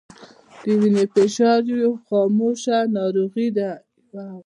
د 0.63 0.65
وینې 0.79 1.05
فشار 1.13 1.61
یوه 1.81 1.93
خاموشه 2.07 2.77
ناروغي 2.97 3.49
ده 3.57 3.71